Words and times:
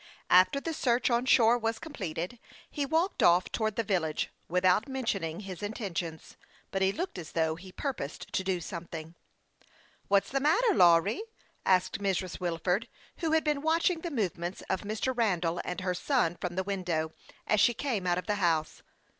After 0.31 0.59
the 0.59 0.73
search 0.73 1.11
on 1.11 1.27
shore 1.27 1.59
was 1.59 1.77
completed, 1.77 2.39
he 2.71 2.87
walked 2.87 3.21
off 3.21 3.51
towards 3.51 3.75
the 3.75 3.83
village 3.83 4.31
without 4.47 4.89
mention 4.89 5.23
ing 5.23 5.41
his 5.41 5.61
intentions, 5.61 6.37
but 6.71 6.81
he 6.81 6.91
looked 6.91 7.19
as 7.19 7.33
though 7.33 7.53
he 7.53 7.71
pur 7.71 7.93
posed 7.93 8.33
to 8.33 8.43
do 8.43 8.59
something. 8.61 9.13
"What's 10.07 10.31
the 10.31 10.39
matter, 10.39 10.73
Lawry?" 10.73 11.21
asked 11.67 11.99
Mrs. 12.01 12.39
Wil 12.39 12.57
ford, 12.57 12.87
who 13.17 13.33
had 13.33 13.43
been 13.43 13.61
watching 13.61 14.01
the 14.01 14.09
movements 14.09 14.63
of 14.71 14.81
Mr. 14.81 15.15
Randall 15.15 15.61
and 15.63 15.81
her 15.81 15.93
son 15.93 16.35
from 16.41 16.55
the 16.55 16.63
window, 16.63 17.11
as 17.45 17.59
she 17.59 17.75
came 17.75 18.07
out 18.07 18.17
.of 18.17 18.25
the 18.25 18.35
house. 18.41 18.81